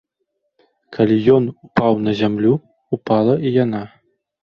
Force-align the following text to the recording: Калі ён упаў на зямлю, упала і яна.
Калі 0.97 1.17
ён 1.35 1.43
упаў 1.69 1.93
на 2.09 2.17
зямлю, 2.23 2.53
упала 3.01 3.41
і 3.47 3.57
яна. 3.63 3.89